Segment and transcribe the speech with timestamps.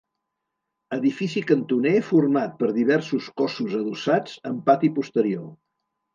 [0.95, 5.47] Edifici cantoner format per diversos cossos adossats, amb pati posterior.